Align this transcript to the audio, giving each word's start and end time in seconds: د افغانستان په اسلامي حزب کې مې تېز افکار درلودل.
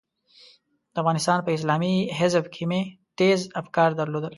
د 0.93 0.95
افغانستان 1.01 1.39
په 1.45 1.49
اسلامي 1.57 1.95
حزب 2.19 2.45
کې 2.53 2.63
مې 2.69 2.81
تېز 3.19 3.39
افکار 3.61 3.89
درلودل. 3.99 4.29